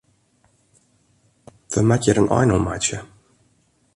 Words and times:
Wy 1.71 1.81
moatte 1.87 2.05
hjir 2.05 2.19
in 2.21 2.31
ein 2.37 2.53
oan 2.55 2.65
meitsje. 2.67 2.97